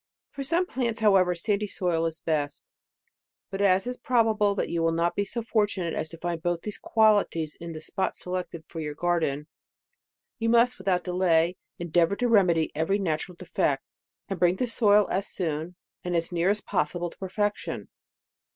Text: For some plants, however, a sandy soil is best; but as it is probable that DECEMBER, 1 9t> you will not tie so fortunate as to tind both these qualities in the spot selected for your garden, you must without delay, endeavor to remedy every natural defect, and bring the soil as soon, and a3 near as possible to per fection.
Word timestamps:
For 0.31 0.43
some 0.43 0.65
plants, 0.65 0.99
however, 1.01 1.33
a 1.33 1.35
sandy 1.35 1.67
soil 1.67 2.07
is 2.07 2.21
best; 2.21 2.63
but 3.51 3.61
as 3.61 3.85
it 3.85 3.89
is 3.91 3.97
probable 3.97 4.55
that 4.55 4.63
DECEMBER, 4.63 4.71
1 4.71 4.71
9t> 4.71 4.73
you 4.73 4.81
will 4.81 4.91
not 4.93 5.15
tie 5.15 5.23
so 5.25 5.43
fortunate 5.43 5.93
as 5.93 6.09
to 6.09 6.17
tind 6.17 6.41
both 6.41 6.63
these 6.63 6.79
qualities 6.79 7.55
in 7.61 7.73
the 7.73 7.81
spot 7.81 8.15
selected 8.15 8.65
for 8.67 8.79
your 8.79 8.95
garden, 8.95 9.45
you 10.39 10.49
must 10.49 10.79
without 10.79 11.03
delay, 11.03 11.55
endeavor 11.77 12.15
to 12.15 12.27
remedy 12.27 12.71
every 12.73 12.97
natural 12.97 13.35
defect, 13.35 13.83
and 14.27 14.39
bring 14.39 14.55
the 14.55 14.65
soil 14.65 15.07
as 15.11 15.27
soon, 15.27 15.75
and 16.03 16.15
a3 16.15 16.31
near 16.31 16.49
as 16.49 16.61
possible 16.61 17.11
to 17.11 17.17
per 17.19 17.29
fection. 17.29 17.87